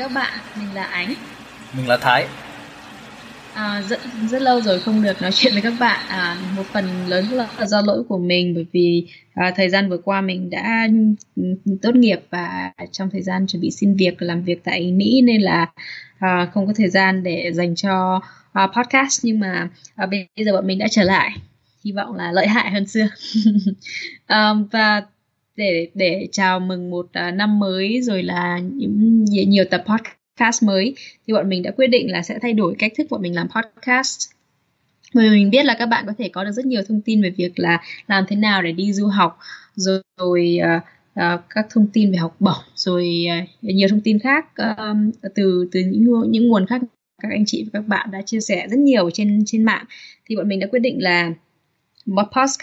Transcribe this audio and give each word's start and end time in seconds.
các 0.00 0.12
bạn, 0.14 0.32
mình 0.58 0.74
là 0.74 0.84
Ánh. 0.84 1.14
Mình 1.76 1.88
là 1.88 1.96
Thái. 1.96 2.26
À, 3.54 3.82
rất 3.88 4.00
rất 4.30 4.42
lâu 4.42 4.60
rồi 4.60 4.80
không 4.80 5.02
được 5.02 5.22
nói 5.22 5.32
chuyện 5.32 5.52
với 5.52 5.62
các 5.62 5.72
bạn. 5.80 6.00
À, 6.08 6.36
một 6.56 6.62
phần 6.72 7.06
lớn 7.08 7.24
là 7.30 7.66
do 7.66 7.80
lỗi 7.80 8.02
của 8.08 8.18
mình 8.18 8.54
bởi 8.54 8.66
vì 8.72 9.06
à, 9.34 9.52
thời 9.56 9.70
gian 9.70 9.88
vừa 9.88 9.98
qua 9.98 10.20
mình 10.20 10.50
đã 10.50 10.88
tốt 11.82 11.94
nghiệp 11.94 12.20
và 12.30 12.72
trong 12.92 13.10
thời 13.10 13.22
gian 13.22 13.46
chuẩn 13.46 13.60
bị 13.60 13.70
xin 13.70 13.96
việc 13.96 14.22
làm 14.22 14.42
việc 14.42 14.64
tại 14.64 14.92
Mỹ 14.92 15.22
nên 15.24 15.42
là 15.42 15.66
à, 16.18 16.50
không 16.54 16.66
có 16.66 16.72
thời 16.76 16.88
gian 16.88 17.22
để 17.22 17.50
dành 17.54 17.74
cho 17.74 18.20
à, 18.52 18.66
podcast 18.66 19.24
nhưng 19.24 19.40
mà 19.40 19.68
à, 19.96 20.06
bây 20.06 20.28
giờ 20.36 20.52
bọn 20.52 20.66
mình 20.66 20.78
đã 20.78 20.86
trở 20.90 21.02
lại. 21.02 21.30
Hy 21.84 21.92
vọng 21.92 22.14
là 22.14 22.32
lợi 22.32 22.46
hại 22.46 22.70
hơn 22.70 22.86
xưa. 22.86 23.08
à, 24.26 24.54
và 24.72 25.02
để 25.60 25.88
để 25.94 26.28
chào 26.32 26.60
mừng 26.60 26.90
một 26.90 27.06
uh, 27.06 27.34
năm 27.34 27.58
mới 27.58 28.02
rồi 28.02 28.22
là 28.22 28.58
những 28.58 29.24
nhiều 29.24 29.64
tập 29.70 29.84
podcast 29.86 30.62
mới. 30.62 30.94
Thì 31.26 31.32
bọn 31.32 31.48
mình 31.48 31.62
đã 31.62 31.70
quyết 31.70 31.86
định 31.86 32.12
là 32.12 32.22
sẽ 32.22 32.38
thay 32.42 32.52
đổi 32.52 32.74
cách 32.78 32.92
thức 32.98 33.06
bọn 33.10 33.22
mình 33.22 33.34
làm 33.34 33.48
podcast. 33.48 34.30
Bởi 35.14 35.30
vì 35.30 35.36
mình 35.36 35.50
biết 35.50 35.64
là 35.64 35.76
các 35.78 35.86
bạn 35.86 36.04
có 36.06 36.12
thể 36.18 36.28
có 36.28 36.44
được 36.44 36.52
rất 36.52 36.66
nhiều 36.66 36.82
thông 36.88 37.00
tin 37.00 37.22
về 37.22 37.30
việc 37.30 37.58
là 37.58 37.80
làm 38.06 38.24
thế 38.28 38.36
nào 38.36 38.62
để 38.62 38.72
đi 38.72 38.92
du 38.92 39.06
học 39.06 39.38
rồi, 39.74 40.02
rồi 40.20 40.58
uh, 40.76 40.82
uh, 41.20 41.40
các 41.50 41.66
thông 41.70 41.86
tin 41.92 42.12
về 42.12 42.16
học 42.16 42.36
bổng 42.40 42.64
rồi 42.74 43.26
uh, 43.42 43.48
nhiều 43.64 43.88
thông 43.88 44.00
tin 44.00 44.18
khác 44.18 44.46
uh, 44.62 44.96
từ 45.34 45.68
từ 45.72 45.80
những 45.80 46.30
những 46.30 46.48
nguồn 46.48 46.66
khác 46.66 46.80
các 47.22 47.28
anh 47.30 47.44
chị 47.46 47.64
và 47.64 47.70
các 47.72 47.88
bạn 47.88 48.10
đã 48.10 48.22
chia 48.22 48.40
sẻ 48.40 48.66
rất 48.70 48.78
nhiều 48.78 49.10
trên 49.10 49.42
trên 49.46 49.64
mạng. 49.64 49.84
Thì 50.26 50.36
bọn 50.36 50.48
mình 50.48 50.60
đã 50.60 50.66
quyết 50.70 50.80
định 50.80 51.02
là 51.02 51.32
podcast 52.16 52.60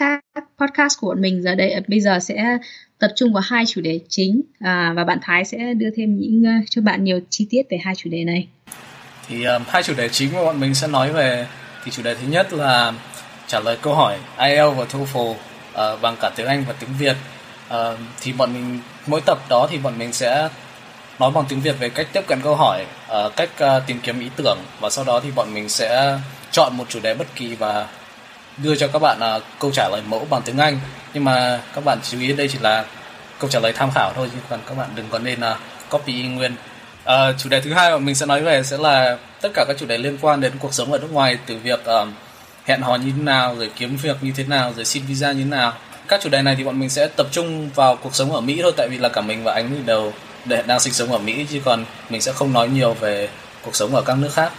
podcast 0.58 1.00
của 1.00 1.06
bọn 1.06 1.20
mình 1.20 1.42
giờ 1.42 1.54
đây 1.54 1.80
bây 1.88 2.00
giờ 2.00 2.18
sẽ 2.20 2.58
tập 2.98 3.10
trung 3.16 3.32
vào 3.32 3.42
hai 3.46 3.64
chủ 3.66 3.80
đề 3.80 4.00
chính 4.08 4.42
à, 4.60 4.92
và 4.96 5.04
bạn 5.04 5.18
Thái 5.22 5.44
sẽ 5.44 5.74
đưa 5.76 5.90
thêm 5.96 6.18
những 6.18 6.42
uh, 6.42 6.64
cho 6.70 6.82
bạn 6.82 7.04
nhiều 7.04 7.20
chi 7.30 7.46
tiết 7.50 7.62
về 7.70 7.78
hai 7.84 7.94
chủ 7.94 8.10
đề 8.10 8.24
này. 8.24 8.48
Thì 9.28 9.44
um, 9.44 9.62
hai 9.68 9.82
chủ 9.82 9.94
đề 9.96 10.08
chính 10.08 10.32
mà 10.34 10.44
bọn 10.44 10.60
mình 10.60 10.74
sẽ 10.74 10.86
nói 10.86 11.12
về 11.12 11.46
thì 11.84 11.90
chủ 11.90 12.02
đề 12.02 12.14
thứ 12.14 12.28
nhất 12.28 12.52
là 12.52 12.92
trả 13.46 13.60
lời 13.60 13.78
câu 13.82 13.94
hỏi 13.94 14.18
IELTS 14.38 14.76
và 14.76 14.84
TOEFL 14.84 15.30
uh, 15.30 16.00
bằng 16.02 16.16
cả 16.20 16.30
tiếng 16.36 16.46
Anh 16.46 16.64
và 16.68 16.74
tiếng 16.80 16.90
Việt. 16.98 17.16
Uh, 17.68 17.74
thì 18.20 18.32
bọn 18.32 18.54
mình 18.54 18.80
mỗi 19.06 19.20
tập 19.26 19.38
đó 19.50 19.68
thì 19.70 19.78
bọn 19.78 19.98
mình 19.98 20.12
sẽ 20.12 20.48
nói 21.18 21.30
bằng 21.30 21.44
tiếng 21.48 21.60
Việt 21.60 21.76
về 21.80 21.88
cách 21.88 22.06
tiếp 22.12 22.22
cận 22.26 22.40
câu 22.42 22.56
hỏi, 22.56 22.86
uh, 23.06 23.36
cách 23.36 23.50
uh, 23.64 23.82
tìm 23.86 24.00
kiếm 24.02 24.20
ý 24.20 24.28
tưởng 24.36 24.58
và 24.80 24.90
sau 24.90 25.04
đó 25.04 25.20
thì 25.20 25.30
bọn 25.34 25.54
mình 25.54 25.68
sẽ 25.68 26.18
chọn 26.50 26.76
một 26.76 26.84
chủ 26.88 27.00
đề 27.02 27.14
bất 27.14 27.26
kỳ 27.34 27.54
và 27.54 27.88
đưa 28.62 28.76
cho 28.76 28.88
các 28.88 28.98
bạn 28.98 29.36
uh, 29.36 29.42
câu 29.58 29.70
trả 29.72 29.88
lời 29.88 30.02
mẫu 30.06 30.26
bằng 30.30 30.42
tiếng 30.42 30.58
Anh. 30.58 30.80
Nhưng 31.14 31.24
mà 31.24 31.60
các 31.74 31.84
bạn 31.84 31.98
chú 32.10 32.20
ý 32.20 32.32
đây 32.32 32.48
chỉ 32.52 32.58
là 32.60 32.84
câu 33.38 33.50
trả 33.50 33.60
lời 33.60 33.72
tham 33.72 33.90
khảo 33.94 34.12
thôi 34.14 34.28
chứ 34.32 34.38
còn 34.48 34.60
các 34.68 34.78
bạn 34.78 34.88
đừng 34.94 35.06
có 35.10 35.18
nên 35.18 35.40
uh, 35.40 35.56
copy 35.90 36.22
nguyên. 36.22 36.54
Uh, 37.04 37.12
chủ 37.38 37.48
đề 37.48 37.60
thứ 37.60 37.72
hai 37.72 37.90
mà 37.90 37.98
mình 37.98 38.14
sẽ 38.14 38.26
nói 38.26 38.42
về 38.42 38.62
sẽ 38.62 38.78
là 38.78 39.18
tất 39.40 39.48
cả 39.54 39.64
các 39.68 39.76
chủ 39.78 39.86
đề 39.86 39.98
liên 39.98 40.18
quan 40.20 40.40
đến 40.40 40.52
cuộc 40.58 40.74
sống 40.74 40.92
ở 40.92 40.98
nước 40.98 41.12
ngoài 41.12 41.38
từ 41.46 41.58
việc 41.58 41.80
uh, 41.80 42.08
hẹn 42.64 42.82
hò 42.82 42.96
như 42.96 43.12
thế 43.16 43.22
nào 43.22 43.56
rồi 43.56 43.70
kiếm 43.76 43.96
việc 43.96 44.16
như 44.20 44.32
thế 44.36 44.44
nào 44.44 44.72
rồi 44.76 44.84
xin 44.84 45.02
visa 45.06 45.32
như 45.32 45.42
thế 45.44 45.50
nào. 45.50 45.72
Các 46.08 46.20
chủ 46.22 46.28
đề 46.28 46.42
này 46.42 46.54
thì 46.58 46.64
bọn 46.64 46.80
mình 46.80 46.90
sẽ 46.90 47.06
tập 47.06 47.26
trung 47.30 47.70
vào 47.70 47.96
cuộc 47.96 48.14
sống 48.14 48.32
ở 48.32 48.40
Mỹ 48.40 48.58
thôi 48.62 48.72
tại 48.76 48.88
vì 48.88 48.98
là 48.98 49.08
cả 49.08 49.20
mình 49.20 49.44
và 49.44 49.54
anh 49.54 49.86
đều 49.86 50.12
đang 50.66 50.80
sinh 50.80 50.92
sống 50.92 51.12
ở 51.12 51.18
Mỹ 51.18 51.46
chứ 51.50 51.60
còn 51.64 51.84
mình 52.10 52.22
sẽ 52.22 52.32
không 52.32 52.52
nói 52.52 52.68
nhiều 52.68 52.94
về 52.94 53.28
cuộc 53.62 53.76
sống 53.76 53.94
ở 53.94 54.02
các 54.02 54.18
nước 54.18 54.30
khác 54.34 54.52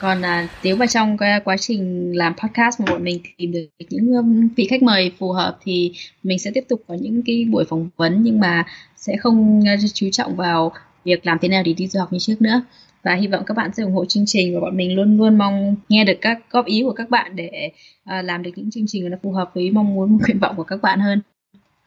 còn 0.00 0.22
à, 0.22 0.48
nếu 0.62 0.76
mà 0.76 0.86
trong 0.86 1.16
cái 1.16 1.40
quá 1.40 1.56
trình 1.56 2.12
làm 2.16 2.34
podcast 2.34 2.80
mà 2.80 2.86
bọn 2.90 3.04
mình 3.04 3.20
tìm 3.36 3.52
được 3.52 3.66
những 3.90 4.48
vị 4.56 4.66
khách 4.70 4.82
mời 4.82 5.12
phù 5.18 5.32
hợp 5.32 5.58
thì 5.64 5.92
mình 6.22 6.38
sẽ 6.38 6.50
tiếp 6.54 6.64
tục 6.68 6.82
có 6.88 6.94
những 7.00 7.22
cái 7.26 7.46
buổi 7.50 7.64
phỏng 7.64 7.88
vấn 7.96 8.22
nhưng 8.22 8.40
mà 8.40 8.64
sẽ 8.96 9.16
không 9.16 9.62
à, 9.66 9.76
chú 9.94 10.08
trọng 10.12 10.36
vào 10.36 10.72
việc 11.04 11.26
làm 11.26 11.38
thế 11.42 11.48
nào 11.48 11.62
để 11.62 11.72
đi 11.72 11.86
du 11.86 12.00
học 12.00 12.12
như 12.12 12.18
trước 12.18 12.42
nữa. 12.42 12.62
Và 13.02 13.14
hy 13.14 13.26
vọng 13.26 13.42
các 13.46 13.56
bạn 13.56 13.70
sẽ 13.76 13.82
ủng 13.82 13.92
hộ 13.92 14.04
chương 14.04 14.24
trình 14.26 14.54
và 14.54 14.60
bọn 14.60 14.76
mình 14.76 14.94
luôn 14.94 15.16
luôn 15.16 15.38
mong 15.38 15.76
nghe 15.88 16.04
được 16.04 16.18
các 16.20 16.38
góp 16.50 16.66
ý 16.66 16.82
của 16.82 16.92
các 16.92 17.10
bạn 17.10 17.36
để 17.36 17.70
à, 18.04 18.22
làm 18.22 18.42
được 18.42 18.50
những 18.56 18.70
chương 18.70 18.84
trình 18.88 19.10
nó 19.10 19.16
phù 19.22 19.32
hợp 19.32 19.50
với 19.54 19.70
mong 19.70 19.94
muốn 19.94 20.18
nguyện 20.20 20.38
vọng 20.38 20.56
của 20.56 20.62
các 20.62 20.82
bạn 20.82 21.00
hơn. 21.00 21.20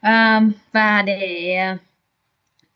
À, 0.00 0.42
và 0.72 1.02
để 1.02 1.54
à, 1.54 1.78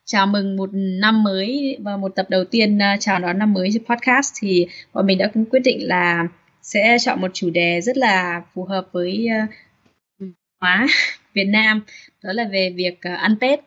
chào 0.04 0.26
mừng 0.26 0.56
một 0.56 0.70
năm 0.72 1.22
mới 1.22 1.76
và 1.80 1.96
một 1.96 2.12
tập 2.16 2.26
đầu 2.30 2.44
tiên 2.44 2.78
uh, 2.78 3.00
chào 3.00 3.18
đón 3.18 3.38
năm 3.38 3.52
mới 3.52 3.70
cho 3.74 3.94
podcast 3.94 4.34
thì 4.40 4.66
bọn 4.92 5.06
mình 5.06 5.18
đã 5.18 5.30
cũng 5.34 5.44
quyết 5.44 5.60
định 5.64 5.88
là 5.88 6.28
sẽ 6.62 6.96
chọn 7.00 7.20
một 7.20 7.30
chủ 7.34 7.50
đề 7.50 7.80
rất 7.80 7.96
là 7.96 8.42
phù 8.54 8.64
hợp 8.64 8.88
với 8.92 9.28
uh, 9.44 10.28
hóa 10.60 10.86
Việt 11.34 11.44
Nam 11.44 11.82
đó 12.22 12.32
là 12.32 12.44
về 12.52 12.74
việc 12.76 12.98
uh, 13.14 13.18
ăn 13.18 13.36
Tết 13.40 13.60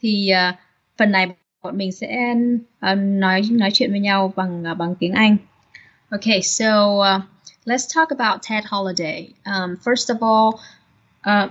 thì 0.00 0.32
uh, 0.50 0.54
phần 0.98 1.12
này 1.12 1.26
bọn 1.62 1.78
mình 1.78 1.92
sẽ 1.92 2.34
uh, 2.92 2.98
nói 2.98 3.42
nói 3.50 3.70
chuyện 3.72 3.90
với 3.90 4.00
nhau 4.00 4.32
bằng 4.36 4.64
uh, 4.72 4.78
bằng 4.78 4.94
tiếng 5.00 5.12
Anh. 5.12 5.36
Okay, 6.10 6.42
so 6.42 6.86
uh, 6.86 7.22
let's 7.64 7.94
talk 7.94 8.08
about 8.18 8.40
Ted 8.50 8.64
holiday. 8.66 9.28
Um, 9.44 9.76
first 9.84 10.14
of 10.14 10.18
all, 10.20 10.60
uh, 11.26 11.50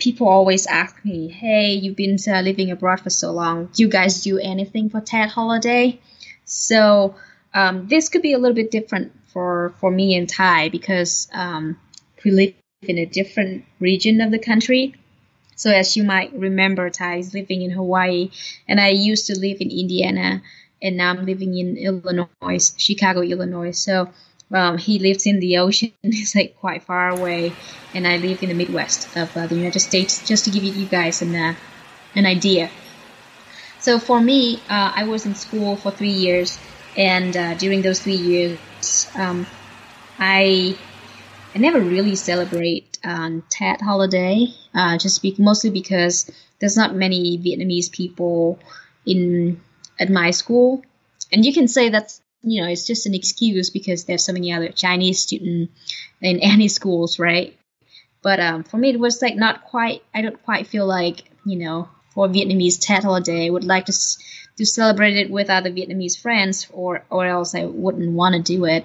people 0.00 0.28
always 0.28 0.66
ask 0.66 1.04
me, 1.04 1.28
"Hey, 1.28 1.74
you've 1.74 1.96
been 1.96 2.18
uh, 2.26 2.40
living 2.40 2.70
abroad 2.70 3.00
for 3.00 3.10
so 3.10 3.30
long. 3.32 3.66
Do 3.66 3.82
you 3.82 3.88
guys 3.88 4.22
do 4.22 4.38
anything 4.38 4.90
for 4.90 5.00
Tet 5.00 5.28
holiday?" 5.30 6.00
So 6.44 7.14
um, 7.54 7.86
this 7.88 8.08
could 8.08 8.22
be 8.22 8.32
a 8.32 8.38
little 8.38 8.54
bit 8.54 8.70
different 8.70 9.12
for 9.32 9.74
for 9.78 9.90
me 9.90 10.16
and 10.16 10.28
Thai 10.28 10.68
because 10.70 11.28
um, 11.32 11.78
we 12.24 12.30
live 12.30 12.54
in 12.82 12.98
a 12.98 13.06
different 13.06 13.64
region 13.78 14.20
of 14.20 14.30
the 14.30 14.38
country. 14.38 14.94
So 15.56 15.70
as 15.70 15.96
you 15.96 16.04
might 16.04 16.32
remember, 16.32 16.88
Thai 16.88 17.16
is 17.16 17.34
living 17.34 17.62
in 17.62 17.70
Hawaii, 17.70 18.30
and 18.66 18.80
I 18.80 18.88
used 18.88 19.26
to 19.26 19.38
live 19.38 19.58
in 19.60 19.70
Indiana, 19.70 20.42
and 20.80 20.96
now 20.96 21.10
I'm 21.10 21.26
living 21.26 21.56
in 21.56 21.76
Illinois, 21.76 22.72
Chicago, 22.78 23.20
Illinois. 23.20 23.72
So 23.72 24.08
um, 24.52 24.78
he 24.78 24.98
lives 24.98 25.26
in 25.26 25.40
the 25.40 25.58
ocean. 25.58 25.92
It's 26.02 26.34
like 26.34 26.56
quite 26.58 26.82
far 26.84 27.10
away, 27.10 27.52
and 27.94 28.06
I 28.06 28.16
live 28.18 28.42
in 28.42 28.48
the 28.48 28.54
Midwest 28.54 29.16
of 29.16 29.36
uh, 29.36 29.46
the 29.46 29.56
United 29.56 29.80
States. 29.80 30.26
Just 30.26 30.44
to 30.44 30.50
give 30.50 30.64
you 30.64 30.86
guys 30.86 31.22
an 31.22 31.34
uh, 31.34 31.54
an 32.14 32.26
idea. 32.26 32.70
So 33.78 33.98
for 33.98 34.20
me, 34.20 34.56
uh, 34.68 34.92
I 34.94 35.04
was 35.04 35.24
in 35.26 35.34
school 35.34 35.76
for 35.76 35.90
three 35.90 36.12
years, 36.12 36.58
and 36.96 37.36
uh, 37.36 37.54
during 37.54 37.82
those 37.82 38.00
three 38.00 38.16
years, 38.16 38.58
um, 39.16 39.46
I 40.18 40.76
I 41.54 41.58
never 41.58 41.80
really 41.80 42.14
celebrate 42.14 42.98
um, 43.02 43.42
Tet 43.50 43.80
holiday, 43.80 44.46
uh, 44.74 44.98
just 44.98 45.22
be- 45.22 45.34
mostly 45.38 45.70
because 45.70 46.30
there's 46.58 46.76
not 46.76 46.94
many 46.94 47.38
Vietnamese 47.38 47.90
people 47.90 48.58
in 49.06 49.60
at 49.98 50.10
my 50.10 50.30
school, 50.30 50.82
and 51.32 51.44
you 51.44 51.52
can 51.52 51.68
say 51.68 51.88
that's 51.88 52.20
you 52.42 52.62
know, 52.62 52.68
it's 52.68 52.86
just 52.86 53.06
an 53.06 53.14
excuse 53.14 53.70
because 53.70 54.04
there's 54.04 54.24
so 54.24 54.32
many 54.32 54.52
other 54.52 54.68
Chinese 54.68 55.20
students 55.20 55.72
in 56.20 56.40
any 56.42 56.68
schools, 56.68 57.18
right? 57.18 57.56
But 58.22 58.40
um, 58.40 58.64
for 58.64 58.76
me, 58.76 58.90
it 58.90 59.00
was 59.00 59.22
like 59.22 59.36
not 59.36 59.64
quite. 59.64 60.02
I 60.14 60.22
don't 60.22 60.42
quite 60.42 60.66
feel 60.66 60.86
like 60.86 61.22
you 61.44 61.56
know, 61.56 61.88
for 62.10 62.28
Vietnamese 62.28 62.78
Tet 62.80 63.04
holiday, 63.04 63.46
I 63.46 63.50
would 63.50 63.64
like 63.64 63.86
to 63.86 63.92
to 64.56 64.66
celebrate 64.66 65.16
it 65.16 65.30
with 65.30 65.48
other 65.48 65.70
Vietnamese 65.70 66.20
friends, 66.20 66.66
or 66.72 67.04
or 67.10 67.24
else 67.24 67.54
I 67.54 67.64
wouldn't 67.64 68.12
want 68.12 68.34
to 68.34 68.42
do 68.42 68.66
it. 68.66 68.84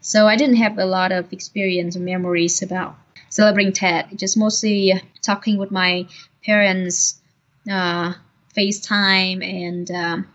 So 0.00 0.28
I 0.28 0.36
didn't 0.36 0.56
have 0.56 0.78
a 0.78 0.86
lot 0.86 1.10
of 1.10 1.32
experience 1.32 1.96
or 1.96 2.00
memories 2.00 2.62
about 2.62 2.96
celebrating 3.28 3.72
Tet. 3.72 4.16
Just 4.16 4.36
mostly 4.36 5.02
talking 5.20 5.58
with 5.58 5.72
my 5.72 6.06
parents, 6.44 7.20
uh, 7.68 8.14
FaceTime, 8.56 9.44
and 9.44 9.90
um, 9.90 10.28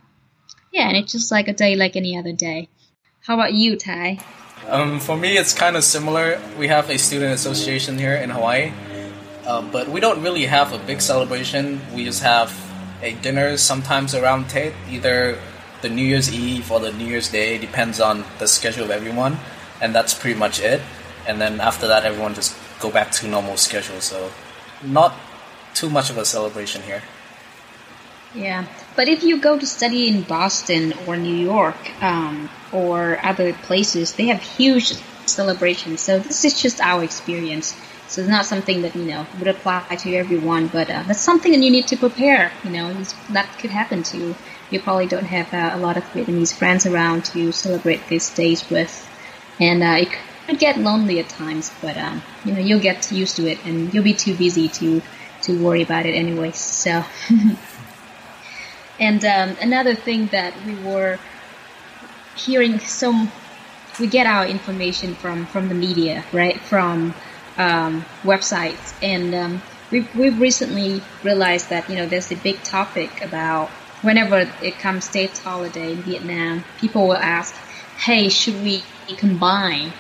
yeah, 0.72 0.88
and 0.88 0.98
it's 0.98 1.12
just 1.12 1.32
like 1.32 1.48
a 1.48 1.54
day 1.54 1.76
like 1.76 1.96
any 1.96 2.18
other 2.18 2.34
day. 2.34 2.70
How 3.22 3.36
about 3.36 3.54
you, 3.54 3.78
Thai? 3.78 4.20
Um, 4.68 5.00
for 5.00 5.18
me, 5.18 5.38
it's 5.38 5.54
kind 5.54 5.76
of 5.76 5.84
similar. 5.84 6.42
We 6.58 6.68
have 6.68 6.90
a 6.90 6.98
student 6.98 7.34
association 7.34 7.98
here 7.98 8.16
in 8.16 8.30
Hawaii, 8.30 8.72
uh, 9.46 9.62
but 9.72 9.90
we 9.90 10.00
don't 10.00 10.22
really 10.22 10.46
have 10.46 10.74
a 10.74 10.80
big 10.80 11.02
celebration. 11.02 11.82
We 11.94 12.06
just 12.06 12.24
have 12.24 12.54
a 13.02 13.14
dinner 13.14 13.58
sometimes 13.58 14.14
around 14.16 14.50
Tet, 14.50 14.74
either 14.90 15.38
the 15.82 15.90
New 15.90 16.04
Year's 16.06 16.34
Eve 16.34 16.72
or 16.72 16.80
the 16.80 16.94
New 16.94 17.06
Year's 17.06 17.30
Day, 17.30 17.58
depends 17.58 18.00
on 18.00 18.24
the 18.40 18.48
schedule 18.48 18.86
of 18.86 18.92
everyone, 18.92 19.38
and 19.82 19.94
that's 19.94 20.14
pretty 20.14 20.38
much 20.38 20.60
it. 20.60 20.82
And 21.28 21.42
then 21.42 21.60
after 21.60 21.88
that, 21.88 22.06
everyone 22.06 22.34
just 22.34 22.56
go 22.80 22.92
back 22.92 23.12
to 23.12 23.28
normal 23.28 23.58
schedule. 23.58 24.00
So, 24.00 24.32
not 24.84 25.14
too 25.74 25.90
much 25.90 26.10
of 26.10 26.18
a 26.18 26.26
celebration 26.26 26.82
here. 26.84 27.02
Yeah, 28.34 28.66
but 28.96 29.08
if 29.08 29.24
you 29.24 29.40
go 29.40 29.58
to 29.58 29.66
study 29.66 30.08
in 30.08 30.24
Boston 30.24 30.94
or 31.08 31.16
New 31.18 31.36
York 31.36 32.04
um, 32.04 32.50
or 32.72 33.24
other 33.24 33.54
places, 33.54 34.14
they 34.14 34.28
have 34.28 34.42
huge 34.42 34.94
celebrations. 35.26 36.02
So 36.02 36.20
this 36.20 36.44
is 36.44 36.62
just 36.62 36.82
our 36.82 37.04
experience. 37.04 37.76
So 38.08 38.22
it's 38.22 38.30
not 38.30 38.46
something 38.46 38.82
that 38.82 38.94
you 38.96 39.06
know 39.06 39.26
would 39.40 39.48
apply 39.48 39.96
to 40.00 40.16
everyone, 40.16 40.68
but 40.68 40.90
uh, 40.90 41.04
that's 41.08 41.22
something 41.22 41.54
that 41.54 41.62
you 41.62 41.72
need 41.72 41.88
to 41.88 41.98
prepare. 41.98 42.52
You 42.66 42.72
know, 42.72 42.94
that 43.30 43.48
could 43.60 43.72
happen 43.72 44.04
to 44.04 44.18
you. 44.18 44.36
You 44.70 44.82
probably 44.82 45.08
don't 45.08 45.26
have 45.26 45.54
uh, 45.54 45.72
a 45.74 45.80
lot 45.80 45.96
of 45.96 46.04
Vietnamese 46.12 46.54
friends 46.54 46.86
around 46.86 47.26
to 47.26 47.52
celebrate 47.54 48.08
these 48.08 48.30
days 48.30 48.70
with, 48.70 49.10
and 49.62 49.82
uh, 49.82 49.96
it 50.00 50.10
could 50.46 50.60
get 50.60 50.78
lonely 50.78 51.20
at 51.20 51.30
times. 51.30 51.72
But 51.82 51.96
um, 51.96 52.22
you 52.44 52.52
know, 52.52 52.60
you'll 52.60 52.82
get 52.82 53.10
used 53.14 53.38
to 53.38 53.48
it, 53.48 53.66
and 53.66 53.94
you'll 53.94 54.04
be 54.04 54.14
too 54.14 54.36
busy 54.36 54.68
to 54.68 55.02
to 55.44 55.64
worry 55.64 55.82
about 55.82 56.06
it 56.06 56.14
anyway. 56.14 56.52
So. 56.52 57.06
And 59.02 59.26
um, 59.26 59.58
another 59.60 59.96
thing 59.96 60.28
that 60.28 60.54
we 60.64 60.76
were 60.76 61.20
hearing 62.36 62.80
some, 62.80 63.32
we 64.00 64.06
get 64.06 64.28
our 64.28 64.46
information 64.46 65.16
from 65.16 65.48
from 65.48 65.70
the 65.70 65.76
media, 65.76 66.24
right? 66.32 66.62
From 66.62 67.16
um, 67.58 68.06
websites, 68.24 68.94
and 69.02 69.34
um, 69.34 69.62
we've 69.90 70.16
we've 70.16 70.40
recently 70.40 71.02
realized 71.24 71.70
that 71.70 71.90
you 71.90 71.96
know 71.96 72.06
there's 72.06 72.32
a 72.32 72.36
big 72.36 72.62
topic 72.62 73.26
about 73.26 73.70
whenever 74.04 74.48
it 74.62 74.78
comes 74.78 75.10
Tet 75.10 75.36
holiday 75.40 75.94
in 75.94 76.04
Vietnam, 76.04 76.64
people 76.78 77.08
will 77.08 77.18
ask, 77.18 77.56
"Hey, 77.98 78.30
should 78.30 78.62
we 78.62 78.84
combine 79.18 79.94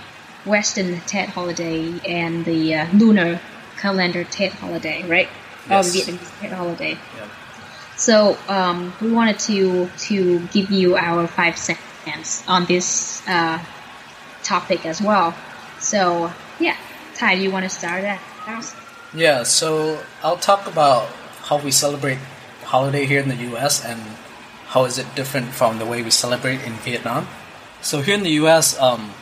Western 0.46 1.00
Tet 1.02 1.30
holiday 1.30 2.00
and 2.08 2.46
the 2.46 2.76
uh, 2.76 2.88
lunar 2.94 3.42
calendar 3.78 4.24
Tet 4.24 4.54
holiday, 4.54 5.04
right? 5.08 5.30
Yes. 5.70 5.88
Or 5.88 6.00
Vietnamese 6.00 6.40
Tet 6.40 6.52
holiday. 6.52 6.98
Yeah. 7.16 7.28
So 8.02 8.36
um, 8.50 8.92
we 9.00 9.12
wanted 9.12 9.38
to 9.46 9.86
to 10.10 10.40
give 10.48 10.72
you 10.72 10.98
our 10.98 11.28
five 11.28 11.56
cents 11.56 12.44
on 12.48 12.66
this 12.66 13.22
uh, 13.30 13.62
topic 14.42 14.88
as 14.88 15.00
well. 15.00 15.36
So 15.78 16.34
yeah, 16.60 16.78
Thai, 17.14 17.36
do 17.36 17.42
you 17.44 17.52
want 17.52 17.66
to 17.66 17.70
start 17.70 18.02
that? 18.02 18.20
Yeah, 19.14 19.44
so 19.44 20.02
I'll 20.24 20.42
talk 20.42 20.66
about 20.66 21.10
how 21.46 21.62
we 21.62 21.70
celebrate 21.70 22.18
holiday 22.66 23.06
here 23.06 23.22
in 23.22 23.30
the 23.30 23.38
US 23.54 23.86
and 23.86 24.02
how 24.74 24.86
is 24.86 24.98
it 24.98 25.06
different 25.14 25.54
from 25.54 25.78
the 25.78 25.86
way 25.86 26.02
we 26.02 26.10
celebrate 26.10 26.66
in 26.66 26.74
Vietnam. 26.82 27.28
So 27.84 28.02
here 28.02 28.16
in 28.16 28.24
the 28.24 28.34
US, 28.42 28.80
um, 28.80 29.14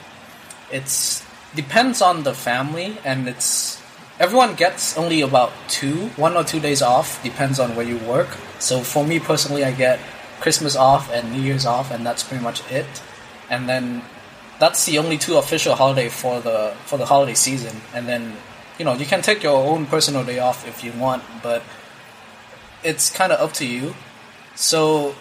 it's 0.72 1.28
depends 1.54 2.02
on 2.02 2.24
the 2.24 2.34
family 2.34 2.96
and 3.04 3.28
it's 3.28 3.84
everyone 4.22 4.56
gets 4.56 4.98
only 4.98 5.20
about 5.20 5.52
two, 5.68 6.16
one 6.16 6.38
or 6.38 6.46
two 6.46 6.62
days 6.62 6.82
off, 6.82 7.22
depends 7.24 7.60
on 7.60 7.76
where 7.76 7.86
you 7.86 7.98
work. 7.98 8.30
So 8.60 8.82
for 8.82 9.06
me 9.06 9.20
personally, 9.20 9.64
I 9.64 9.72
get 9.72 10.00
Christmas 10.40 10.76
off 10.76 11.12
and 11.12 11.32
New 11.32 11.42
Year's 11.42 11.66
off, 11.66 11.92
and 11.92 12.06
that's 12.06 12.24
pretty 12.24 12.44
much 12.44 12.70
it. 12.72 12.88
And 13.50 13.68
then 13.68 14.04
that's 14.60 14.86
the 14.86 14.98
only 15.00 15.18
two 15.18 15.38
official 15.38 15.76
holiday 15.76 16.10
for 16.10 16.40
the 16.40 16.74
for 16.86 16.98
the 16.98 17.06
holiday 17.06 17.34
season. 17.34 17.82
And 17.94 18.08
then 18.08 18.36
you 18.78 18.86
know 18.86 18.94
you 18.94 19.06
can 19.06 19.22
take 19.22 19.44
your 19.44 19.58
own 19.66 19.86
personal 19.86 20.24
day 20.24 20.40
off 20.40 20.68
if 20.68 20.84
you 20.84 20.92
want, 20.94 21.24
but 21.42 21.64
it's 22.84 23.10
kind 23.10 23.32
of 23.32 23.40
up 23.40 23.54
to 23.54 23.66
you. 23.66 23.96
So 24.56 25.16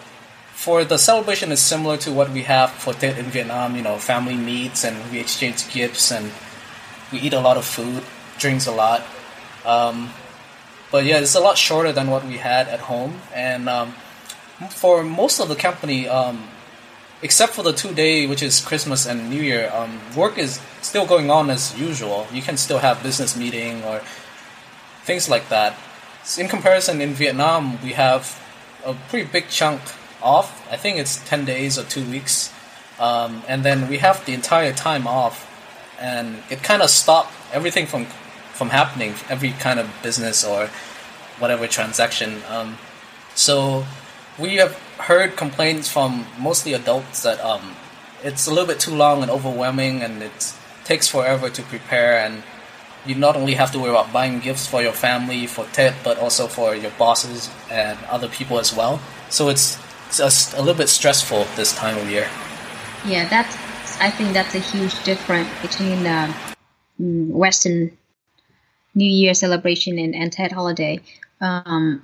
for 0.51 0.83
the 0.83 0.97
celebration 0.97 1.51
is 1.51 1.61
similar 1.61 1.95
to 1.95 2.11
what 2.11 2.29
we 2.31 2.43
have 2.43 2.69
for 2.71 2.93
Tet 2.93 3.17
in 3.17 3.25
Vietnam. 3.25 3.75
You 3.75 3.81
know, 3.81 3.97
family 3.97 4.35
meets 4.35 4.83
and 4.83 4.95
we 5.11 5.19
exchange 5.19 5.71
gifts 5.71 6.11
and 6.11 6.31
we 7.11 7.19
eat 7.19 7.33
a 7.33 7.39
lot 7.39 7.57
of 7.57 7.65
food, 7.65 8.03
drinks 8.37 8.67
a 8.67 8.71
lot. 8.71 9.01
Um, 9.65 10.11
but 10.91 11.05
yeah, 11.05 11.19
it's 11.19 11.35
a 11.35 11.39
lot 11.39 11.57
shorter 11.57 11.91
than 11.91 12.09
what 12.09 12.25
we 12.25 12.37
had 12.37 12.67
at 12.67 12.81
home. 12.81 13.21
And 13.33 13.69
um, 13.69 13.93
for 14.69 15.03
most 15.03 15.39
of 15.39 15.49
the 15.49 15.55
company, 15.55 16.07
um, 16.07 16.47
except 17.21 17.53
for 17.53 17.63
the 17.63 17.73
two 17.73 17.93
day, 17.93 18.27
which 18.27 18.41
is 18.41 18.61
Christmas 18.61 19.05
and 19.05 19.29
New 19.29 19.41
Year, 19.41 19.71
um, 19.73 19.99
work 20.15 20.37
is 20.37 20.59
still 20.81 21.05
going 21.05 21.29
on 21.29 21.49
as 21.49 21.77
usual. 21.79 22.27
You 22.33 22.41
can 22.41 22.57
still 22.57 22.79
have 22.79 23.03
business 23.03 23.35
meeting 23.37 23.83
or 23.83 24.01
things 25.03 25.29
like 25.29 25.49
that. 25.49 25.75
In 26.37 26.47
comparison, 26.47 27.01
in 27.01 27.13
Vietnam, 27.13 27.81
we 27.81 27.93
have 27.93 28.39
a 28.85 28.93
pretty 29.09 29.27
big 29.29 29.49
chunk 29.49 29.81
off. 30.21 30.67
I 30.71 30.77
think 30.77 30.97
it's 30.97 31.17
ten 31.27 31.45
days 31.45 31.79
or 31.79 31.83
two 31.83 32.05
weeks, 32.09 32.53
um, 32.99 33.43
and 33.47 33.63
then 33.63 33.87
we 33.87 33.97
have 33.99 34.25
the 34.25 34.33
entire 34.33 34.73
time 34.73 35.07
off, 35.07 35.47
and 35.99 36.43
it 36.49 36.61
kind 36.61 36.81
of 36.81 36.89
stopped 36.89 37.33
everything 37.51 37.87
from 37.87 38.05
from 38.59 38.69
happening, 38.69 39.15
every 39.29 39.51
kind 39.53 39.79
of 39.79 39.87
business 40.03 40.43
or 40.43 40.69
whatever 41.39 41.65
transaction. 41.65 42.41
Um, 42.49 42.77
so 43.33 43.85
we 44.37 44.57
have 44.57 44.73
heard 44.97 45.37
complaints 45.37 45.89
from 45.89 46.27
mostly 46.37 46.73
adults 46.73 47.23
that 47.23 47.39
um, 47.39 47.77
it's 48.21 48.47
a 48.47 48.49
little 48.49 48.67
bit 48.67 48.79
too 48.79 48.93
long 48.93 49.21
and 49.23 49.31
overwhelming, 49.31 50.03
and 50.03 50.21
it 50.21 50.53
takes 50.83 51.07
forever 51.07 51.49
to 51.49 51.61
prepare. 51.63 52.19
And 52.19 52.43
you 53.05 53.15
not 53.15 53.37
only 53.37 53.53
have 53.53 53.71
to 53.71 53.79
worry 53.79 53.91
about 53.91 54.11
buying 54.11 54.41
gifts 54.41 54.67
for 54.67 54.81
your 54.81 54.91
family, 54.91 55.47
for 55.47 55.63
Tet, 55.71 55.95
but 56.03 56.19
also 56.19 56.47
for 56.47 56.75
your 56.75 56.91
bosses 56.99 57.49
and 57.71 57.97
other 58.11 58.27
people 58.27 58.59
as 58.59 58.75
well. 58.75 58.99
So 59.29 59.47
it's 59.47 59.79
just 60.11 60.53
a 60.53 60.59
little 60.59 60.75
bit 60.83 60.89
stressful 60.89 61.47
this 61.55 61.73
time 61.73 61.97
of 61.97 62.09
year. 62.09 62.27
Yeah, 63.05 63.27
that's. 63.29 63.55
I 64.01 64.11
think 64.11 64.33
that's 64.33 64.55
a 64.55 64.59
huge 64.59 65.01
difference 65.03 65.49
between 65.61 66.05
uh, 66.05 66.31
Western 66.99 67.97
New 68.95 69.09
Year 69.09 69.33
celebration 69.33 69.97
and, 69.99 70.31
Tet 70.31 70.51
holiday. 70.51 71.01
Um, 71.41 72.03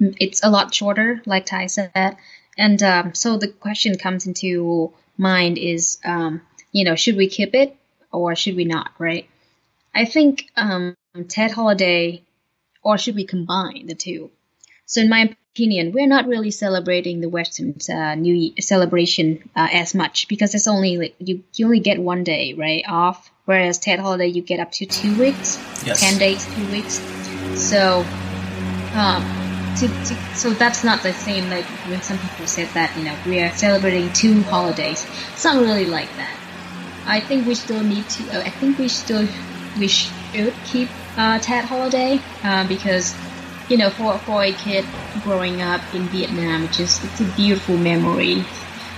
it's 0.00 0.42
a 0.42 0.50
lot 0.50 0.74
shorter, 0.74 1.22
like 1.26 1.46
Thai 1.46 1.66
said, 1.66 2.16
and 2.56 2.82
um, 2.82 3.14
so 3.14 3.36
the 3.36 3.48
question 3.48 3.96
comes 3.96 4.26
into 4.26 4.92
mind 5.16 5.58
is, 5.58 5.98
um, 6.04 6.42
you 6.72 6.84
know, 6.84 6.94
should 6.94 7.16
we 7.16 7.28
keep 7.28 7.54
it 7.54 7.76
or 8.12 8.36
should 8.36 8.56
we 8.56 8.64
not, 8.64 8.92
right? 8.98 9.28
I 9.94 10.04
think 10.04 10.50
um, 10.56 10.94
Tet 11.28 11.50
holiday, 11.50 12.22
or 12.82 12.98
should 12.98 13.16
we 13.16 13.24
combine 13.24 13.86
the 13.86 13.94
two? 13.94 14.30
So, 14.86 15.00
in 15.00 15.08
my 15.08 15.36
opinion, 15.58 15.92
we're 15.92 16.06
not 16.06 16.26
really 16.28 16.52
celebrating 16.52 17.20
the 17.20 17.28
Western 17.28 17.74
uh, 17.90 18.14
New 18.14 18.34
Year 18.34 18.52
celebration 18.60 19.50
uh, 19.56 19.68
as 19.72 19.94
much 19.94 20.28
because 20.28 20.54
it's 20.54 20.68
only 20.68 20.96
like 20.98 21.16
you, 21.18 21.42
you 21.54 21.66
only 21.66 21.80
get 21.80 21.98
one 21.98 22.22
day 22.22 22.54
right 22.54 22.84
off, 22.88 23.30
whereas 23.44 23.78
Tet 23.78 23.98
holiday 23.98 24.28
you 24.28 24.40
get 24.40 24.60
up 24.60 24.70
to 24.72 24.86
two 24.86 25.18
weeks, 25.18 25.58
Yes. 25.84 26.00
ten 26.00 26.18
days, 26.18 26.46
two 26.54 26.70
weeks. 26.70 27.00
So, 27.60 28.04
um, 28.94 29.24
to, 29.78 29.88
to, 29.88 30.14
so 30.36 30.50
that's 30.50 30.84
not 30.84 31.02
the 31.02 31.12
same 31.12 31.50
like 31.50 31.64
when 31.90 32.02
some 32.02 32.18
people 32.18 32.46
said 32.46 32.68
that 32.74 32.96
you 32.96 33.04
know 33.04 33.16
we 33.26 33.40
are 33.40 33.50
celebrating 33.50 34.12
two 34.12 34.42
holidays. 34.44 35.04
It's 35.32 35.44
not 35.44 35.56
really 35.56 35.86
like 35.86 36.08
that. 36.16 36.36
I 37.06 37.20
think 37.20 37.46
we 37.48 37.54
still 37.56 37.82
need 37.82 38.08
to. 38.10 38.38
Uh, 38.38 38.42
I 38.42 38.50
think 38.50 38.78
we 38.78 38.86
still 38.88 39.26
we 39.78 39.88
should 39.88 40.54
keep 40.66 40.88
uh, 41.16 41.40
Tet 41.40 41.64
holiday 41.64 42.20
uh, 42.44 42.66
because 42.68 43.12
you 43.68 43.76
know 43.76 43.90
for 43.90 44.18
for 44.20 44.42
a 44.42 44.52
kid 44.52 44.86
growing 45.20 45.60
up 45.62 45.82
in 45.94 46.08
Vietnam, 46.08 46.64
it's 46.64 46.76
just 46.76 47.04
it's 47.04 47.20
a 47.20 47.24
beautiful 47.24 47.76
memory. 47.76 48.46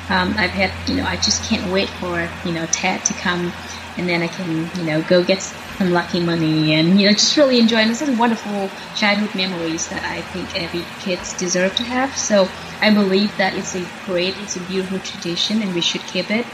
Um, 0.09 0.35
I've 0.39 0.51
had 0.51 0.73
you 0.87 0.97
know 0.97 1.09
I 1.09 1.17
just 1.17 1.49
can't 1.49 1.71
wait 1.71 1.91
for 1.91 2.31
you 2.45 2.53
know 2.53 2.67
Tet 2.67 3.05
to 3.07 3.15
come, 3.15 3.53
and 3.97 4.09
then 4.09 4.23
I 4.23 4.29
can 4.29 4.71
you 4.75 4.85
know 4.85 5.03
go 5.03 5.25
get 5.25 5.43
some 5.43 5.91
lucky 5.91 6.21
money 6.21 6.75
and 6.75 7.01
you 7.01 7.07
know 7.07 7.13
just 7.13 7.37
really 7.37 7.59
enjoy. 7.59 7.79
And 7.79 7.91
it's 7.91 8.01
such 8.01 8.09
wonderful 8.11 8.71
childhood 8.95 9.35
memories 9.35 9.89
that 9.89 10.05
I 10.05 10.23
think 10.23 10.55
every 10.55 10.87
kids 10.99 11.35
deserve 11.35 11.75
to 11.77 11.85
have. 11.85 12.17
So 12.17 12.49
I 12.81 12.93
believe 12.93 13.37
that 13.39 13.55
it's 13.55 13.75
a 13.75 13.87
great, 14.05 14.37
it's 14.37 14.57
a 14.57 14.61
beautiful 14.61 15.01
tradition, 15.01 15.63
and 15.63 15.75
we 15.75 15.81
should 15.81 16.03
keep 16.03 16.31
it 16.31 16.47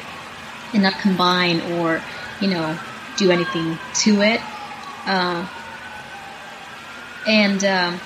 and 0.72 0.82
not 0.82 0.98
combine 1.00 1.60
or 1.60 2.02
you 2.38 2.54
know 2.54 2.78
do 3.16 3.30
anything 3.30 3.78
to 3.94 4.20
it. 4.22 4.40
Uh, 5.06 5.46
and 7.26 7.64
um, 7.64 8.00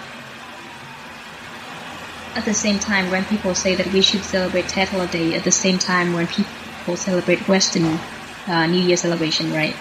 at 2.37 2.44
the 2.44 2.54
same 2.54 2.78
time, 2.78 3.10
when 3.10 3.25
people 3.25 3.54
say 3.54 3.75
that 3.75 3.87
we 3.88 4.02
should 4.02 4.25
celebrate 4.25 4.68
Tet 4.68 4.88
holiday, 4.88 5.34
at 5.34 5.44
the 5.44 5.50
same 5.50 5.78
time 5.78 6.12
when 6.12 6.26
people 6.26 6.96
celebrate 6.96 7.46
Western 7.49 7.99
uh, 8.46 8.66
New 8.66 8.80
Year 8.80 8.96
celebration, 8.96 9.52
right? 9.52 9.76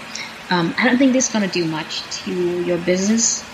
Um, 0.50 0.74
I 0.78 0.86
don't 0.86 0.98
think 0.98 1.14
this 1.14 1.28
is 1.28 1.34
gonna 1.34 1.48
do 1.48 1.66
much 1.66 2.02
to 2.24 2.32
your 2.32 2.78
business 2.78 3.46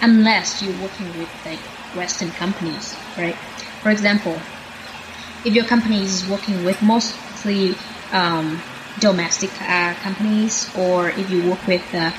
unless 0.00 0.62
you're 0.62 0.80
working 0.82 1.16
with 1.18 1.28
like 1.44 1.60
Western 1.94 2.32
companies, 2.32 2.96
right? 3.16 3.36
For 3.82 3.90
example, 3.90 4.40
if 5.44 5.54
your 5.54 5.64
company 5.64 6.02
is 6.02 6.28
working 6.28 6.64
with 6.64 6.82
mostly 6.82 7.76
um, 8.12 8.60
domestic 8.98 9.50
uh, 9.62 9.94
companies, 10.02 10.74
or 10.76 11.10
if 11.10 11.30
you 11.30 11.48
work 11.48 11.64
with 11.66 11.94
uh, 11.94 12.10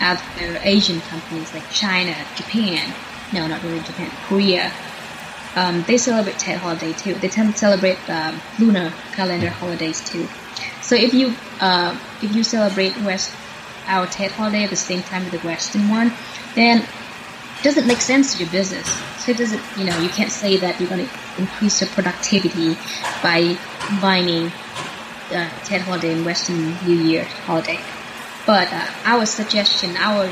other 0.00 0.58
Asian 0.62 1.00
companies 1.02 1.52
like 1.52 1.68
China, 1.70 2.14
Japan, 2.36 2.94
no, 3.32 3.46
not 3.48 3.62
really 3.62 3.80
Japan, 3.80 4.10
Korea, 4.28 4.72
um, 5.56 5.82
they 5.82 5.96
celebrate 5.98 6.38
Tet 6.38 6.58
holiday 6.58 6.92
too. 6.92 7.14
They 7.14 7.28
tend 7.28 7.52
to 7.52 7.58
celebrate 7.58 7.98
um, 8.08 8.40
lunar 8.58 8.92
calendar 9.12 9.50
holidays 9.50 10.00
too. 10.08 10.28
So 10.82 10.94
if 10.94 11.14
you 11.14 11.34
uh, 11.60 11.98
if 12.22 12.34
you 12.34 12.42
celebrate 12.42 12.96
West 12.98 13.34
our 13.86 14.06
Tet 14.06 14.32
holiday 14.32 14.64
at 14.64 14.70
the 14.70 14.76
same 14.76 15.02
time 15.02 15.24
with 15.24 15.32
the 15.32 15.46
Western 15.46 15.88
one, 15.88 16.12
then 16.54 16.78
it 16.82 17.62
doesn't 17.62 17.86
make 17.86 18.00
sense 18.00 18.34
to 18.34 18.44
your 18.44 18.50
business. 18.52 18.86
So 19.18 19.32
it 19.32 19.38
doesn't, 19.38 19.62
you 19.76 19.84
know, 19.84 19.98
you 19.98 20.08
can't 20.08 20.30
say 20.30 20.56
that 20.58 20.80
you're 20.80 20.88
going 20.88 21.06
to 21.06 21.12
increase 21.38 21.80
your 21.80 21.90
productivity 21.90 22.76
by 23.22 23.56
combining 23.80 24.46
uh, 25.30 25.50
Tet 25.64 25.82
holiday 25.82 26.12
and 26.12 26.24
Western 26.24 26.76
New 26.86 26.96
Year 26.96 27.24
holiday. 27.44 27.78
But 28.46 28.72
uh, 28.72 28.86
our 29.04 29.26
suggestion, 29.26 29.96
our 29.96 30.28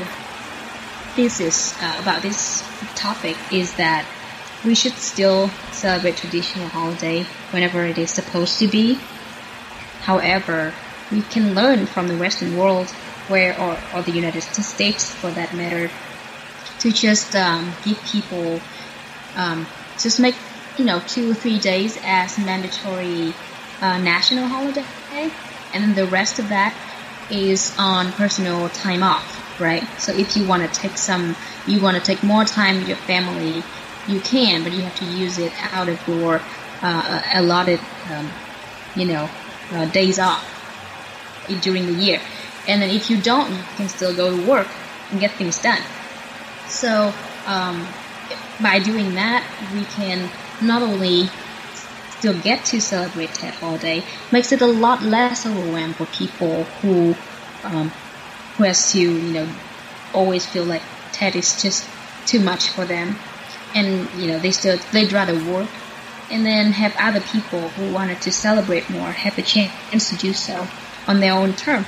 thesis 1.15 1.75
uh, 1.81 1.97
about 2.01 2.21
this 2.21 2.63
topic 2.95 3.37
is 3.51 3.75
that 3.75 4.05
we 4.63 4.75
should 4.75 4.93
still 4.93 5.49
celebrate 5.71 6.17
traditional 6.17 6.67
holiday 6.67 7.23
whenever 7.51 7.85
it 7.85 7.97
is 7.97 8.11
supposed 8.11 8.59
to 8.59 8.67
be. 8.67 8.99
However, 10.01 10.73
we 11.11 11.21
can 11.21 11.53
learn 11.53 11.85
from 11.87 12.07
the 12.07 12.17
Western 12.17 12.55
world, 12.55 12.89
where 13.27 13.59
or, 13.59 13.79
or 13.93 14.01
the 14.03 14.11
United 14.11 14.41
States 14.41 15.13
for 15.15 15.31
that 15.31 15.53
matter, 15.53 15.91
to 16.79 16.91
just 16.91 17.35
um, 17.35 17.73
give 17.83 17.97
people, 18.03 18.61
um, 19.35 19.67
just 19.97 20.19
make 20.19 20.35
you 20.77 20.85
know 20.85 20.99
two 20.99 21.31
or 21.31 21.33
three 21.33 21.59
days 21.59 21.97
as 22.03 22.37
mandatory 22.37 23.35
uh, 23.81 23.97
national 23.97 24.47
holiday, 24.47 24.85
and 25.11 25.83
then 25.83 25.95
the 25.95 26.05
rest 26.05 26.39
of 26.39 26.49
that 26.49 26.75
is 27.29 27.75
on 27.77 28.11
personal 28.13 28.69
time 28.69 29.03
off, 29.03 29.59
right? 29.59 29.87
So 29.99 30.11
if 30.13 30.35
you 30.35 30.47
want 30.47 30.71
to 30.71 30.79
take 30.79 30.97
some, 30.97 31.35
you 31.65 31.81
want 31.81 31.97
to 31.97 32.03
take 32.03 32.23
more 32.23 32.43
time 32.43 32.79
with 32.79 32.87
your 32.87 32.97
family, 32.97 33.63
you 34.09 34.21
can, 34.21 34.63
but 34.63 34.73
you 34.73 34.83
have 34.83 34.95
to 34.95 35.05
use 35.05 35.37
it 35.37 35.53
out 35.71 35.89
of 35.89 35.99
your 36.07 36.41
uh, 36.81 37.21
allotted, 37.35 37.79
um, 38.11 38.31
you 38.95 39.05
know, 39.13 39.29
uh, 39.71 39.85
days 39.85 40.19
off 40.19 40.43
during 41.61 41.85
the 41.85 41.93
year. 41.93 42.19
And 42.67 42.81
then 42.81 42.89
if 42.89 43.09
you 43.09 43.21
don't, 43.21 43.53
you 43.53 43.63
can 43.77 43.89
still 43.89 44.15
go 44.15 44.37
to 44.37 44.45
work 44.45 44.67
and 45.09 45.19
get 45.19 45.37
things 45.37 45.59
done. 45.59 45.81
So 46.67 47.13
um, 47.45 47.87
by 48.59 48.79
doing 48.79 49.15
that, 49.15 49.43
we 49.73 49.85
can 49.85 50.31
not 50.61 50.81
only 50.81 51.29
still 52.19 52.39
get 52.41 52.65
to 52.65 52.81
celebrate 52.81 53.33
Tet 53.33 53.55
Holiday, 53.55 54.05
makes 54.31 54.51
it 54.51 54.61
a 54.61 54.67
lot 54.67 55.01
less 55.01 55.45
overwhelming 55.45 55.95
for 55.95 56.05
people 56.05 56.65
who 56.81 57.15
um, 57.63 57.91
who 58.57 58.63
has 58.63 58.91
to 58.91 58.99
you 58.99 59.33
know 59.33 59.53
always 60.11 60.45
feel 60.45 60.65
like 60.65 60.83
Tet 61.11 61.35
is 61.35 61.61
just 61.61 61.89
too 62.25 62.39
much 62.39 62.69
for 62.75 62.85
them, 62.85 63.19
and 63.75 64.09
you 64.11 64.31
know 64.31 64.39
they 64.39 64.51
still 64.51 64.77
they'd 64.91 65.11
rather 65.11 65.35
work, 65.51 65.69
and 66.29 66.45
then 66.45 66.71
have 66.71 66.95
other 66.97 67.21
people 67.21 67.69
who 67.69 67.91
wanted 67.93 68.21
to 68.21 68.31
celebrate 68.31 68.89
more 68.89 69.11
have 69.11 69.35
the 69.35 69.41
chance 69.41 70.09
to 70.09 70.15
do 70.15 70.33
so 70.33 70.67
on 71.07 71.19
their 71.19 71.33
own 71.33 71.53
term, 71.53 71.85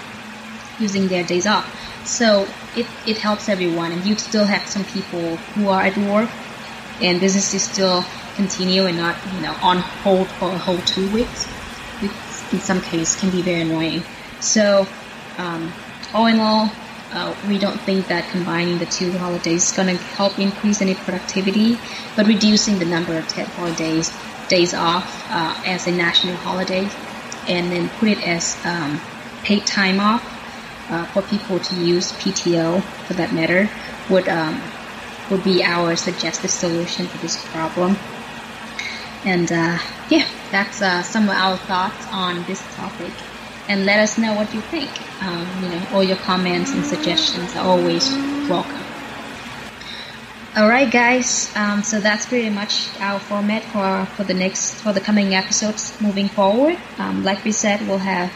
using 0.79 1.07
their 1.07 1.23
days 1.23 1.45
off. 1.45 1.65
So 2.05 2.47
it, 2.75 2.87
it 3.05 3.17
helps 3.17 3.49
everyone, 3.49 3.91
and 3.91 4.05
you 4.05 4.15
still 4.15 4.45
have 4.45 4.67
some 4.67 4.83
people 4.85 5.37
who 5.55 5.69
are 5.69 5.81
at 5.81 5.97
work, 5.97 6.29
and 7.01 7.19
businesses 7.19 7.63
still 7.63 8.03
continue 8.35 8.85
and 8.85 8.97
not 8.97 9.15
you 9.35 9.41
know 9.41 9.55
on 9.61 9.77
hold 9.77 10.27
for 10.27 10.49
a 10.49 10.57
whole 10.57 10.79
two 10.79 11.07
weeks, 11.13 11.45
which 12.01 12.11
in 12.53 12.59
some 12.59 12.81
cases 12.81 13.19
can 13.19 13.29
be 13.29 13.41
very 13.41 13.61
annoying. 13.61 14.03
So 14.39 14.87
um, 15.37 15.73
all 16.13 16.25
in 16.25 16.39
all, 16.39 16.71
uh, 17.13 17.35
we 17.47 17.59
don't 17.59 17.79
think 17.81 18.07
that 18.07 18.29
combining 18.29 18.77
the 18.77 18.85
two 18.85 19.17
holidays 19.17 19.65
is 19.65 19.71
going 19.71 19.97
to 19.97 20.03
help 20.03 20.39
increase 20.39 20.81
any 20.81 20.95
productivity, 20.95 21.77
but 22.15 22.25
reducing 22.25 22.79
the 22.79 22.85
number 22.85 23.17
of 23.17 23.27
Tet 23.27 23.47
holidays 23.49 24.17
days 24.47 24.73
off 24.73 25.25
uh, 25.29 25.55
as 25.65 25.87
a 25.87 25.91
national 25.91 26.35
holiday, 26.37 26.89
and 27.47 27.71
then 27.71 27.89
put 27.89 28.09
it 28.09 28.23
as 28.23 28.57
um, 28.65 29.01
paid 29.43 29.65
time 29.65 29.99
off 29.99 30.23
uh, 30.89 31.05
for 31.07 31.21
people 31.21 31.59
to 31.59 31.75
use 31.75 32.11
PTO 32.13 32.81
for 33.07 33.13
that 33.13 33.33
matter 33.33 33.69
would 34.09 34.27
um, 34.29 34.61
would 35.29 35.43
be 35.43 35.63
our 35.63 35.95
suggested 35.95 36.49
solution 36.49 37.07
for 37.07 37.17
this 37.17 37.49
problem. 37.49 37.97
And 39.23 39.51
uh, 39.51 39.77
yeah, 40.09 40.25
that's 40.51 40.81
uh, 40.81 41.03
some 41.03 41.23
of 41.23 41.35
our 41.35 41.57
thoughts 41.57 42.07
on 42.11 42.43
this 42.43 42.61
topic. 42.75 43.13
And 43.71 43.85
let 43.85 43.99
us 43.99 44.17
know 44.17 44.35
what 44.35 44.53
you 44.53 44.59
think. 44.59 44.91
Um, 45.23 45.47
you 45.63 45.69
know, 45.69 45.81
all 45.93 46.03
your 46.03 46.17
comments 46.17 46.73
and 46.73 46.83
suggestions 46.83 47.55
are 47.55 47.65
always 47.65 48.11
welcome. 48.49 48.83
All 50.57 50.67
right, 50.67 50.91
guys. 50.91 51.49
Um, 51.55 51.81
so 51.81 52.01
that's 52.01 52.25
pretty 52.25 52.49
much 52.49 52.89
our 52.99 53.17
format 53.17 53.63
for 53.71 54.05
for 54.17 54.25
the 54.25 54.33
next 54.33 54.81
for 54.83 54.91
the 54.91 54.99
coming 54.99 55.33
episodes 55.33 55.95
moving 56.01 56.27
forward. 56.27 56.77
Um, 56.97 57.23
like 57.23 57.45
we 57.45 57.53
said, 57.53 57.87
we'll 57.87 58.03
have 58.03 58.29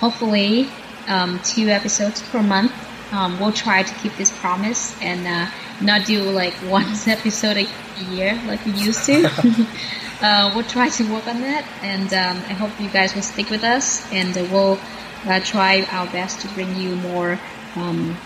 hopefully 0.00 0.68
um, 1.06 1.38
two 1.44 1.68
episodes 1.68 2.20
per 2.30 2.42
month. 2.42 2.72
Um, 3.12 3.38
we'll 3.38 3.52
try 3.52 3.84
to 3.84 3.94
keep 4.02 4.16
this 4.16 4.36
promise 4.40 5.00
and 5.00 5.24
uh, 5.24 5.46
not 5.80 6.06
do 6.06 6.22
like 6.22 6.52
one 6.68 6.86
episode 7.06 7.56
a 7.56 7.66
year 8.10 8.40
like 8.46 8.64
we 8.64 8.72
used 8.72 9.04
to. 9.06 9.26
uh, 10.22 10.52
we'll 10.54 10.64
try 10.64 10.88
to 10.88 11.12
work 11.12 11.26
on 11.26 11.40
that, 11.40 11.64
and 11.82 12.12
um, 12.12 12.36
I 12.48 12.54
hope 12.54 12.78
you 12.80 12.88
guys 12.88 13.14
will 13.14 13.22
stick 13.22 13.50
with 13.50 13.64
us, 13.64 14.10
and 14.12 14.36
uh, 14.36 14.46
we'll 14.50 14.78
uh, 15.26 15.40
try 15.40 15.82
our 15.90 16.06
best 16.06 16.40
to 16.42 16.48
bring 16.54 16.74
you 16.76 16.96
more 16.96 17.38
um, 17.76 18.16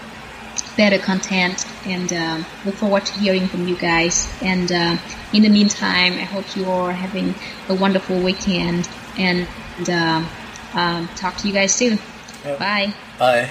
better 0.76 0.98
content, 0.98 1.66
and 1.86 2.12
uh, 2.12 2.42
look 2.64 2.76
forward 2.76 3.04
to 3.06 3.18
hearing 3.18 3.46
from 3.46 3.66
you 3.66 3.76
guys. 3.76 4.32
And 4.42 4.70
uh, 4.70 4.96
in 5.32 5.42
the 5.42 5.48
meantime, 5.50 6.14
I 6.14 6.24
hope 6.24 6.56
you 6.56 6.70
are 6.70 6.92
having 6.92 7.34
a 7.68 7.74
wonderful 7.74 8.20
weekend, 8.20 8.88
and, 9.16 9.46
and 9.78 10.28
um, 10.74 11.08
talk 11.16 11.36
to 11.38 11.48
you 11.48 11.54
guys 11.54 11.74
soon. 11.74 11.98
Yep. 12.44 12.58
Bye. 12.58 12.94
Bye. 13.18 13.50